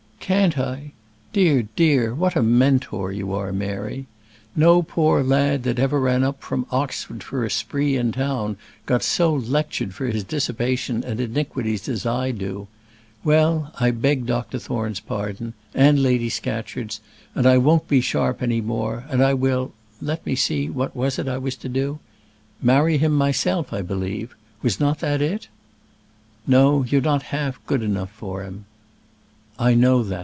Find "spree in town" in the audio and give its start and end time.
7.49-8.55